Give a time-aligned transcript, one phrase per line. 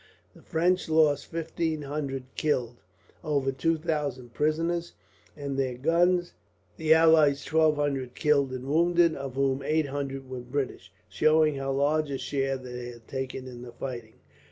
[0.33, 2.77] The French lost fifteen hundred killed,
[3.23, 4.93] over two thousand prisoners,
[5.37, 6.33] and their guns;
[6.77, 11.73] the allies twelve hundred killed and wounded, of whom eight hundred were British, showing how
[11.73, 14.15] large a share they had taken in the fighting.